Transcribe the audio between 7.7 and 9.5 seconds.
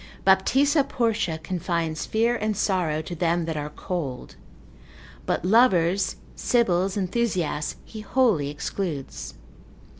he wholly excludes.